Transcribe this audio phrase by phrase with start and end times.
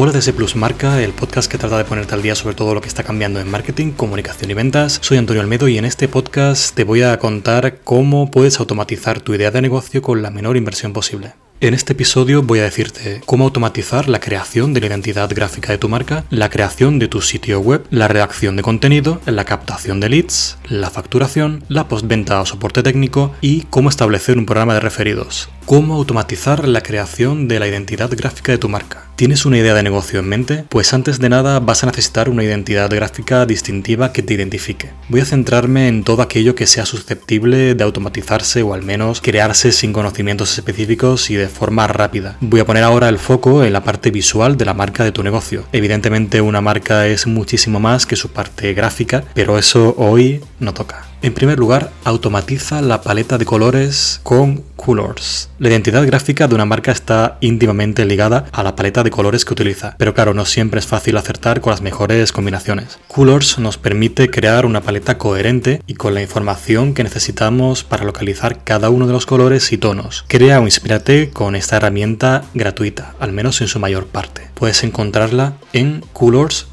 [0.00, 2.80] Hola desde Plus Marca, el podcast que trata de ponerte al día sobre todo lo
[2.80, 5.00] que está cambiando en marketing, comunicación y ventas.
[5.02, 9.34] Soy Antonio Almedo y en este podcast te voy a contar cómo puedes automatizar tu
[9.34, 11.32] idea de negocio con la menor inversión posible.
[11.60, 15.78] En este episodio voy a decirte cómo automatizar la creación de la identidad gráfica de
[15.78, 20.10] tu marca, la creación de tu sitio web, la redacción de contenido, la captación de
[20.10, 25.48] leads, la facturación, la postventa o soporte técnico y cómo establecer un programa de referidos.
[25.64, 29.07] Cómo automatizar la creación de la identidad gráfica de tu marca.
[29.18, 30.64] ¿Tienes una idea de negocio en mente?
[30.68, 34.90] Pues antes de nada vas a necesitar una identidad gráfica distintiva que te identifique.
[35.08, 39.72] Voy a centrarme en todo aquello que sea susceptible de automatizarse o al menos crearse
[39.72, 42.36] sin conocimientos específicos y de forma rápida.
[42.40, 45.24] Voy a poner ahora el foco en la parte visual de la marca de tu
[45.24, 45.64] negocio.
[45.72, 51.08] Evidentemente una marca es muchísimo más que su parte gráfica, pero eso hoy no toca.
[51.20, 55.50] En primer lugar, automatiza la paleta de colores con Colors.
[55.58, 59.52] La identidad gráfica de una marca está íntimamente ligada a la paleta de colores que
[59.52, 63.00] utiliza, pero claro, no siempre es fácil acertar con las mejores combinaciones.
[63.08, 68.62] Colors nos permite crear una paleta coherente y con la información que necesitamos para localizar
[68.62, 70.24] cada uno de los colores y tonos.
[70.28, 74.48] Crea o inspírate con esta herramienta gratuita, al menos en su mayor parte.
[74.54, 76.68] Puedes encontrarla en colors,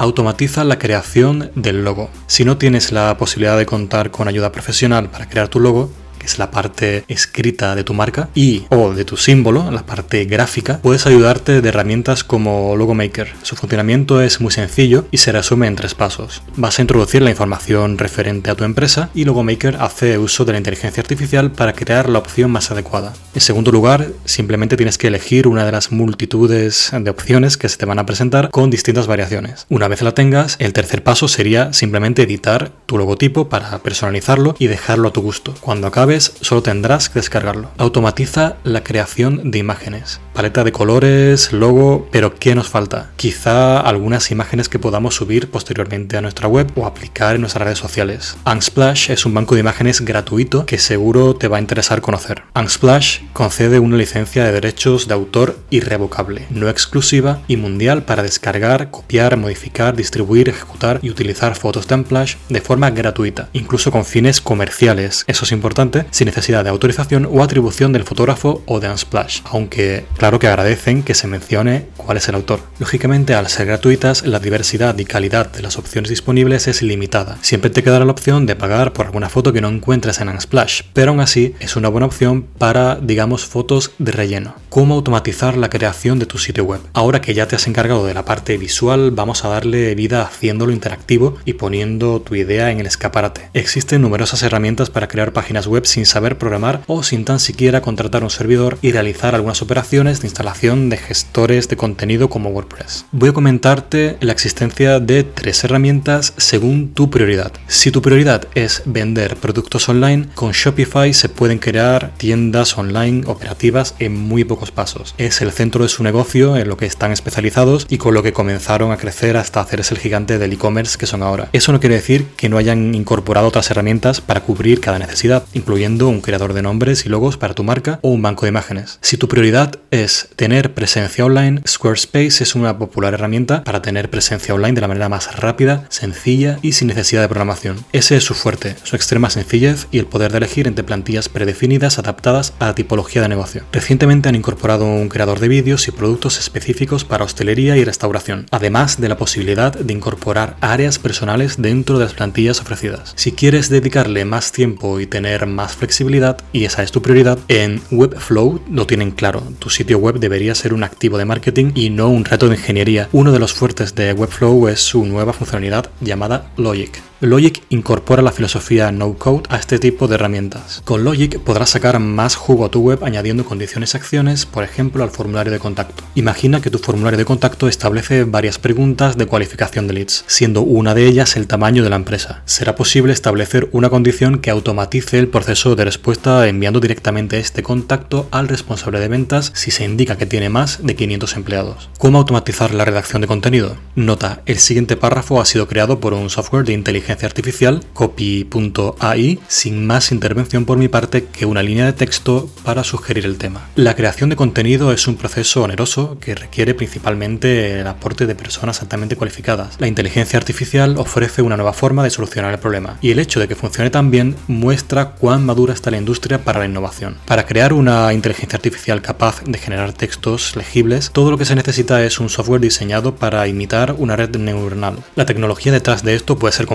[0.00, 2.08] automatiza la creación del logo.
[2.26, 5.92] Si no tienes la posibilidad de contar con ayuda profesional para crear tu logo,
[6.30, 10.78] es la parte escrita de tu marca, y o de tu símbolo, la parte gráfica,
[10.80, 13.32] puedes ayudarte de herramientas como Logo Maker.
[13.42, 16.42] Su funcionamiento es muy sencillo y se resume en tres pasos.
[16.56, 20.52] Vas a introducir la información referente a tu empresa y Logo Maker hace uso de
[20.52, 23.12] la inteligencia artificial para crear la opción más adecuada.
[23.34, 27.76] En segundo lugar, simplemente tienes que elegir una de las multitudes de opciones que se
[27.76, 29.66] te van a presentar con distintas variaciones.
[29.68, 34.68] Una vez la tengas, el tercer paso sería simplemente editar tu logotipo para personalizarlo y
[34.68, 35.54] dejarlo a tu gusto.
[35.60, 35.88] Cuando
[36.28, 37.70] acabe solo tendrás que descargarlo.
[37.78, 40.20] Automatiza la creación de imágenes.
[40.34, 43.10] Paleta de colores, logo, pero ¿qué nos falta?
[43.16, 47.78] Quizá algunas imágenes que podamos subir posteriormente a nuestra web o aplicar en nuestras redes
[47.78, 48.36] sociales.
[48.46, 52.42] Unsplash es un banco de imágenes gratuito que seguro te va a interesar conocer.
[52.54, 58.90] Unsplash concede una licencia de derechos de autor irrevocable, no exclusiva y mundial para descargar,
[58.90, 64.40] copiar, modificar, distribuir, ejecutar y utilizar fotos de Unsplash de forma gratuita, incluso con fines
[64.40, 65.24] comerciales.
[65.26, 70.04] Eso es importante sin necesidad de autorización o atribución del fotógrafo o de Unsplash, aunque
[70.16, 72.60] claro que agradecen que se mencione cuál es el autor.
[72.78, 77.38] Lógicamente, al ser gratuitas, la diversidad y calidad de las opciones disponibles es limitada.
[77.42, 80.82] Siempre te quedará la opción de pagar por alguna foto que no encuentres en Unsplash,
[80.92, 84.54] pero aún así es una buena opción para, digamos, fotos de relleno.
[84.70, 86.80] ¿Cómo automatizar la creación de tu sitio web?
[86.92, 90.70] Ahora que ya te has encargado de la parte visual, vamos a darle vida haciéndolo
[90.70, 93.50] interactivo y poniendo tu idea en el escaparate.
[93.52, 98.22] Existen numerosas herramientas para crear páginas web sin saber programar o sin tan siquiera contratar
[98.22, 103.06] un servidor y realizar algunas operaciones de instalación de gestores de contenido como WordPress.
[103.10, 107.50] Voy a comentarte la existencia de tres herramientas según tu prioridad.
[107.66, 113.96] Si tu prioridad es vender productos online, con Shopify se pueden crear tiendas online operativas
[113.98, 115.14] en muy pasos.
[115.18, 118.32] Es el centro de su negocio en lo que están especializados y con lo que
[118.32, 121.48] comenzaron a crecer hasta hacerse el gigante del e-commerce que son ahora.
[121.52, 126.08] Eso no quiere decir que no hayan incorporado otras herramientas para cubrir cada necesidad, incluyendo
[126.08, 128.98] un creador de nombres y logos para tu marca o un banco de imágenes.
[129.00, 134.54] Si tu prioridad es tener presencia online, Squarespace es una popular herramienta para tener presencia
[134.54, 137.84] online de la manera más rápida, sencilla y sin necesidad de programación.
[137.92, 141.98] Ese es su fuerte, su extrema sencillez y el poder de elegir entre plantillas predefinidas
[141.98, 143.62] adaptadas a la tipología de negocio.
[143.72, 149.00] Recientemente han incorporado un creador de vídeos y productos específicos para hostelería y restauración, además
[149.00, 153.12] de la posibilidad de incorporar áreas personales dentro de las plantillas ofrecidas.
[153.16, 157.80] Si quieres dedicarle más tiempo y tener más flexibilidad y esa es tu prioridad, en
[157.90, 159.42] Webflow lo tienen claro.
[159.58, 163.08] Tu sitio web debería ser un activo de marketing y no un reto de ingeniería.
[163.12, 167.09] Uno de los fuertes de Webflow es su nueva funcionalidad llamada Logic.
[167.22, 170.80] Logic incorpora la filosofía no-code a este tipo de herramientas.
[170.86, 175.04] Con Logic podrás sacar más jugo a tu web añadiendo condiciones y acciones, por ejemplo
[175.04, 176.02] al formulario de contacto.
[176.14, 180.94] Imagina que tu formulario de contacto establece varias preguntas de cualificación de leads, siendo una
[180.94, 182.40] de ellas el tamaño de la empresa.
[182.46, 188.28] Será posible establecer una condición que automatice el proceso de respuesta enviando directamente este contacto
[188.30, 191.90] al responsable de ventas si se indica que tiene más de 500 empleados.
[191.98, 193.76] ¿Cómo automatizar la redacción de contenido?
[193.94, 199.40] Nota, el siguiente párrafo ha sido creado por un software de inteligencia inteligencia artificial, copy.ai,
[199.48, 203.68] sin más intervención por mi parte que una línea de texto para sugerir el tema.
[203.74, 208.80] La creación de contenido es un proceso oneroso que requiere principalmente el aporte de personas
[208.80, 209.76] altamente cualificadas.
[209.80, 213.48] La inteligencia artificial ofrece una nueva forma de solucionar el problema y el hecho de
[213.48, 217.16] que funcione tan bien muestra cuán madura está la industria para la innovación.
[217.26, 222.04] Para crear una inteligencia artificial capaz de generar textos legibles, todo lo que se necesita
[222.04, 224.98] es un software diseñado para imitar una red neuronal.
[225.16, 226.66] La tecnología detrás de esto puede ser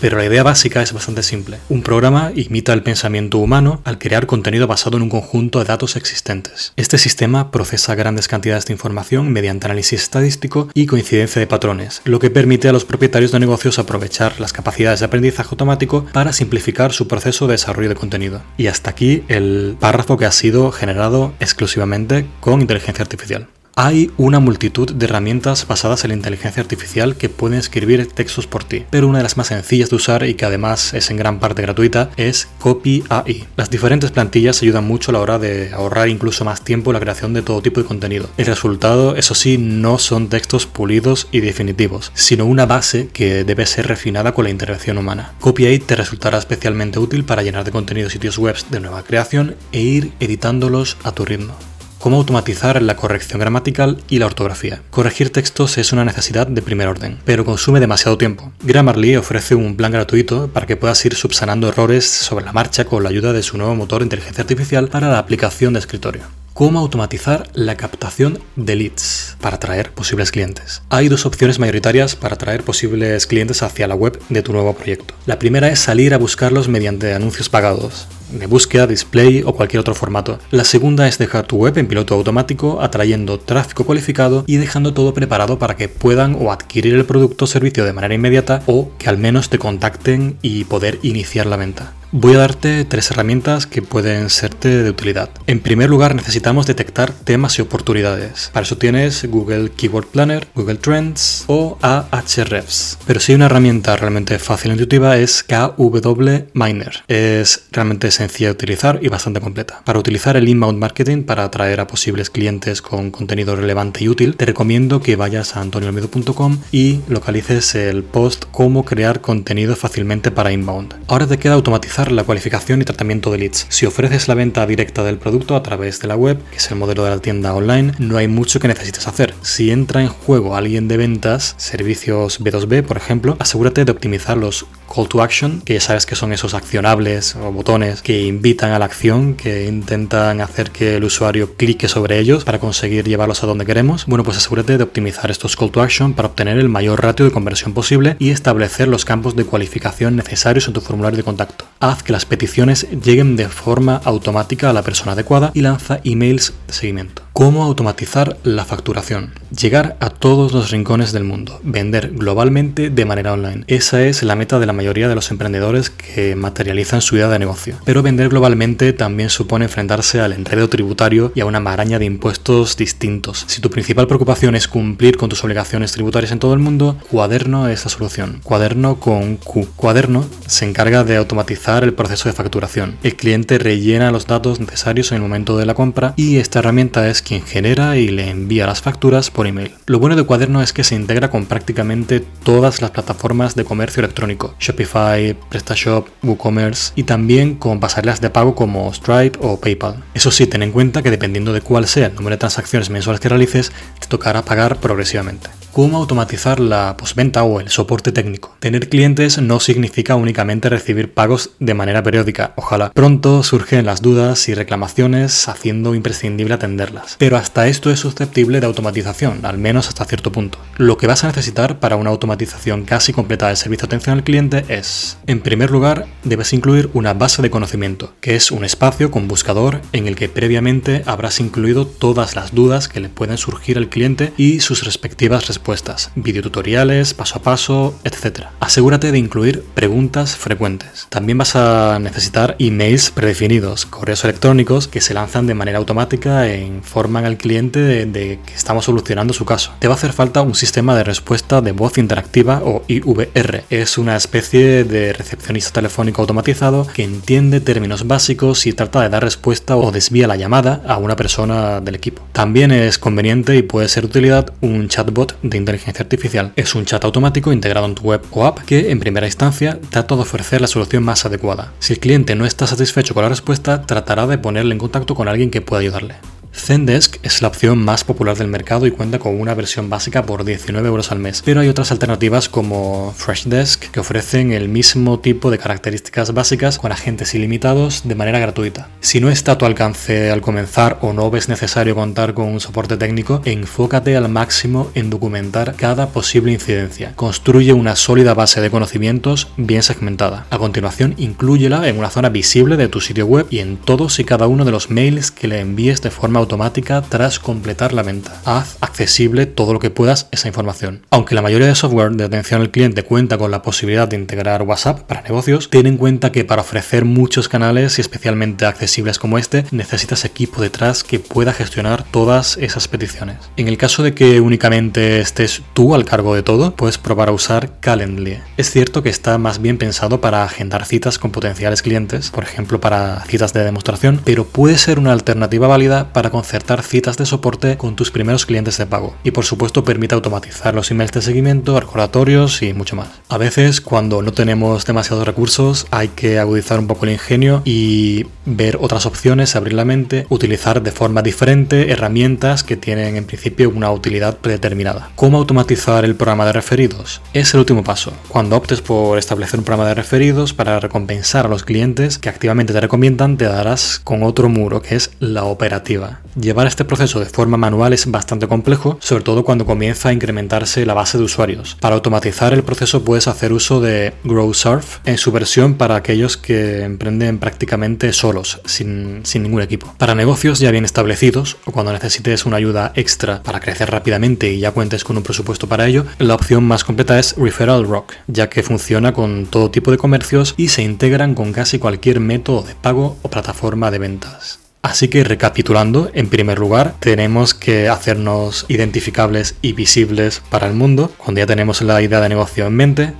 [0.00, 1.58] pero la idea básica es bastante simple.
[1.68, 5.96] Un programa imita el pensamiento humano al crear contenido basado en un conjunto de datos
[5.96, 6.72] existentes.
[6.76, 12.18] Este sistema procesa grandes cantidades de información mediante análisis estadístico y coincidencia de patrones, lo
[12.18, 16.92] que permite a los propietarios de negocios aprovechar las capacidades de aprendizaje automático para simplificar
[16.92, 18.42] su proceso de desarrollo de contenido.
[18.56, 23.48] Y hasta aquí el párrafo que ha sido generado exclusivamente con inteligencia artificial.
[23.74, 28.64] Hay una multitud de herramientas basadas en la inteligencia artificial que pueden escribir textos por
[28.64, 31.40] ti, pero una de las más sencillas de usar y que además es en gran
[31.40, 33.46] parte gratuita es Copy AI.
[33.56, 37.32] Las diferentes plantillas ayudan mucho a la hora de ahorrar incluso más tiempo la creación
[37.32, 38.28] de todo tipo de contenido.
[38.36, 43.64] El resultado, eso sí, no son textos pulidos y definitivos, sino una base que debe
[43.64, 45.32] ser refinada con la intervención humana.
[45.40, 49.56] Copy AI te resultará especialmente útil para llenar de contenido sitios web de nueva creación
[49.72, 51.56] e ir editándolos a tu ritmo
[52.02, 54.82] cómo automatizar la corrección gramatical y la ortografía.
[54.90, 58.50] Corregir textos es una necesidad de primer orden, pero consume demasiado tiempo.
[58.64, 63.04] Grammarly ofrece un plan gratuito para que puedas ir subsanando errores sobre la marcha con
[63.04, 66.22] la ayuda de su nuevo motor de inteligencia artificial para la aplicación de escritorio.
[66.54, 70.82] Cómo automatizar la captación de leads para atraer posibles clientes.
[70.90, 75.14] Hay dos opciones mayoritarias para atraer posibles clientes hacia la web de tu nuevo proyecto.
[75.24, 79.94] La primera es salir a buscarlos mediante anuncios pagados de búsqueda, display o cualquier otro
[79.94, 80.38] formato.
[80.50, 85.14] La segunda es dejar tu web en piloto automático, atrayendo tráfico cualificado y dejando todo
[85.14, 89.08] preparado para que puedan o adquirir el producto o servicio de manera inmediata o que
[89.08, 91.92] al menos te contacten y poder iniciar la venta.
[92.14, 95.30] Voy a darte tres herramientas que pueden serte de utilidad.
[95.46, 98.50] En primer lugar, necesitamos detectar temas y oportunidades.
[98.52, 102.98] Para eso tienes Google Keyword Planner, Google Trends o Ahrefs.
[103.06, 107.02] Pero si hay una herramienta realmente fácil e intuitiva es KW Miner.
[107.08, 109.82] Es realmente sencilla de utilizar y bastante completa.
[109.84, 114.36] Para utilizar el inbound marketing para atraer a posibles clientes con contenido relevante y útil,
[114.36, 120.52] te recomiendo que vayas a antonioalmedo.com y localices el post cómo crear contenido fácilmente para
[120.52, 120.94] inbound.
[121.08, 123.66] Ahora te queda automatizar la cualificación y tratamiento de leads.
[123.68, 126.76] Si ofreces la venta directa del producto a través de la web, que es el
[126.76, 129.34] modelo de la tienda online, no hay mucho que necesites hacer.
[129.42, 134.66] Si entra en juego alguien de ventas, servicios B2B, por ejemplo, asegúrate de optimizar los
[134.94, 138.78] call to action, que ya sabes que son esos accionables o botones que invitan a
[138.78, 143.46] la acción, que intentan hacer que el usuario clique sobre ellos para conseguir llevarlos a
[143.46, 144.06] donde queremos.
[144.06, 147.32] Bueno, pues asegúrate de optimizar estos call to action para obtener el mayor ratio de
[147.32, 152.02] conversión posible y establecer los campos de cualificación necesarios en tu formulario de contacto haz
[152.02, 156.72] que las peticiones lleguen de forma automática a la persona adecuada y lanza emails de
[156.72, 157.21] seguimiento.
[157.32, 159.32] ¿Cómo automatizar la facturación?
[159.58, 163.64] Llegar a todos los rincones del mundo, vender globalmente de manera online.
[163.68, 167.38] Esa es la meta de la mayoría de los emprendedores que materializan su idea de
[167.38, 167.76] negocio.
[167.86, 172.76] Pero vender globalmente también supone enfrentarse al enredo tributario y a una maraña de impuestos
[172.76, 173.46] distintos.
[173.48, 177.66] Si tu principal preocupación es cumplir con tus obligaciones tributarias en todo el mundo, Cuaderno
[177.68, 178.40] es la solución.
[178.42, 179.68] Cuaderno con Q.
[179.76, 182.98] Cuaderno se encarga de automatizar el proceso de facturación.
[183.02, 187.08] El cliente rellena los datos necesarios en el momento de la compra y esta herramienta
[187.08, 189.72] es quien genera y le envía las facturas por email.
[189.86, 194.00] Lo bueno de Cuaderno es que se integra con prácticamente todas las plataformas de comercio
[194.00, 200.02] electrónico, Shopify, PrestaShop, WooCommerce y también con pasarelas de pago como Stripe o PayPal.
[200.14, 203.20] Eso sí, ten en cuenta que dependiendo de cuál sea el número de transacciones mensuales
[203.20, 208.54] que realices, te tocará pagar progresivamente cómo automatizar la postventa o el soporte técnico.
[208.60, 212.92] Tener clientes no significa únicamente recibir pagos de manera periódica, ojalá.
[212.92, 217.16] Pronto surgen las dudas y reclamaciones haciendo imprescindible atenderlas.
[217.18, 220.58] Pero hasta esto es susceptible de automatización, al menos hasta cierto punto.
[220.76, 224.64] Lo que vas a necesitar para una automatización casi completa del servicio atención al cliente
[224.68, 229.26] es, en primer lugar, debes incluir una base de conocimiento, que es un espacio con
[229.26, 233.88] buscador en el que previamente habrás incluido todas las dudas que le pueden surgir al
[233.88, 238.46] cliente y sus respectivas respuestas respuestas, videotutoriales, paso a paso, etc.
[238.58, 241.06] Asegúrate de incluir preguntas frecuentes.
[241.08, 246.66] También vas a necesitar emails predefinidos, correos electrónicos que se lanzan de manera automática e
[246.66, 249.72] informan al cliente de, que estamos solucionando su caso.
[249.78, 253.62] Te va a hacer falta un sistema de respuesta de voz interactiva o IVR.
[253.70, 259.22] Es una especie de recepcionista telefónico automatizado que entiende términos básicos y trata de dar
[259.22, 262.22] respuesta o desvía la llamada a una persona del equipo.
[262.32, 267.04] También es conveniente y puede ser de utilidad un chatbot inteligencia artificial es un chat
[267.04, 270.66] automático integrado en tu web o app que, en primera instancia, trata de ofrecer la
[270.66, 271.72] solución más adecuada.
[271.78, 275.28] Si el cliente no está satisfecho con la respuesta, tratará de ponerle en contacto con
[275.28, 276.16] alguien que pueda ayudarle.
[276.54, 280.44] Zendesk es la opción más popular del mercado y cuenta con una versión básica por
[280.44, 285.50] 19 euros al mes, pero hay otras alternativas como Freshdesk que ofrecen el mismo tipo
[285.50, 288.88] de características básicas con agentes ilimitados de manera gratuita.
[289.00, 292.60] Si no está a tu alcance al comenzar o no ves necesario contar con un
[292.60, 297.12] soporte técnico, enfócate al máximo en documentar cada posible incidencia.
[297.16, 300.46] Construye una sólida base de conocimientos bien segmentada.
[300.50, 304.24] A continuación, inclúyela en una zona visible de tu sitio web y en todos y
[304.24, 308.40] cada uno de los mails que le envíes de forma automática tras completar la venta.
[308.44, 311.02] Haz accesible todo lo que puedas esa información.
[311.10, 314.62] Aunque la mayoría de software de atención al cliente cuenta con la posibilidad de integrar
[314.62, 319.38] WhatsApp para negocios, ten en cuenta que para ofrecer muchos canales y especialmente accesibles como
[319.38, 323.36] este, necesitas equipo detrás que pueda gestionar todas esas peticiones.
[323.56, 327.32] En el caso de que únicamente estés tú al cargo de todo, puedes probar a
[327.32, 328.38] usar Calendly.
[328.56, 332.80] Es cierto que está más bien pensado para agendar citas con potenciales clientes, por ejemplo
[332.80, 337.76] para citas de demostración, pero puede ser una alternativa válida para concertar citas de soporte
[337.76, 341.78] con tus primeros clientes de pago y por supuesto permite automatizar los emails de seguimiento,
[341.78, 343.08] recordatorios y mucho más.
[343.28, 348.26] A veces cuando no tenemos demasiados recursos hay que agudizar un poco el ingenio y
[348.46, 353.68] ver otras opciones, abrir la mente, utilizar de forma diferente herramientas que tienen en principio
[353.68, 355.10] una utilidad predeterminada.
[355.14, 357.20] ¿Cómo automatizar el programa de referidos?
[357.34, 358.14] Es el último paso.
[358.28, 362.72] Cuando optes por establecer un programa de referidos para recompensar a los clientes que activamente
[362.72, 366.21] te recomiendan, te darás con otro muro que es la operativa.
[366.34, 370.86] Llevar este proceso de forma manual es bastante complejo, sobre todo cuando comienza a incrementarse
[370.86, 371.76] la base de usuarios.
[371.78, 376.84] Para automatizar el proceso puedes hacer uso de GrowSurf en su versión para aquellos que
[376.84, 379.94] emprenden prácticamente solos, sin, sin ningún equipo.
[379.98, 384.60] Para negocios ya bien establecidos o cuando necesites una ayuda extra para crecer rápidamente y
[384.60, 388.48] ya cuentes con un presupuesto para ello, la opción más completa es Referral Rock, ya
[388.48, 392.74] que funciona con todo tipo de comercios y se integran con casi cualquier método de
[392.74, 394.61] pago o plataforma de ventas.
[394.82, 401.12] Así que recapitulando, en primer lugar, tenemos que hacernos identificables y visibles para el mundo,
[401.18, 403.12] cuando ya tenemos la idea de negocio en mente.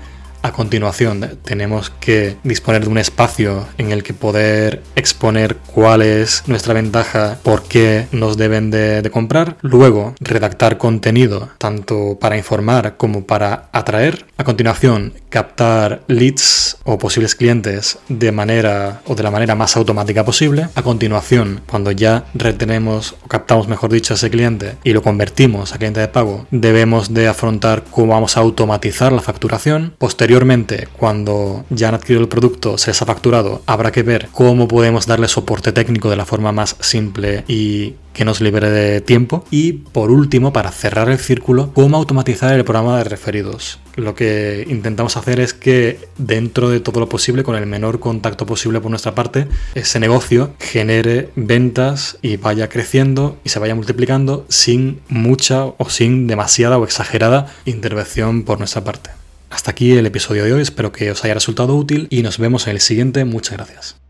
[0.42, 6.42] A continuación, tenemos que disponer de un espacio en el que poder exponer cuál es
[6.48, 9.56] nuestra ventaja, por qué nos deben de, comprar.
[9.62, 14.26] Luego, redactar contenido, tanto para informar como para atraer.
[14.36, 20.24] A continuación, captar leads o posibles clientes de manera o de la manera más automática
[20.24, 20.66] posible.
[20.74, 25.72] A continuación, cuando ya retenemos o captamos, mejor dicho, a ese cliente y lo convertimos
[25.72, 29.94] a cliente de pago, debemos de afrontar cómo vamos a automatizar la facturación.
[30.32, 34.66] Posteriormente, cuando ya han adquirido el producto, se les ha facturado, habrá que ver cómo
[34.66, 39.44] podemos darle soporte técnico de la forma más simple y que nos libere de tiempo.
[39.50, 43.78] Y por último, para cerrar el círculo, cómo automatizar el programa de referidos.
[43.94, 48.46] Lo que intentamos hacer es que dentro de todo lo posible, con el menor contacto
[48.46, 54.46] posible por nuestra parte, ese negocio genere ventas y vaya creciendo y se vaya multiplicando
[54.48, 59.21] sin mucha o sin demasiada o exagerada intervención por nuestra parte.
[59.52, 62.66] Hasta aquí el episodio de hoy, espero que os haya resultado útil y nos vemos
[62.66, 63.26] en el siguiente.
[63.26, 64.01] Muchas gracias.